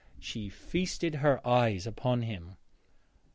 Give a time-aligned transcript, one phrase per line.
[0.17, 2.55] She feasted her eyes upon him.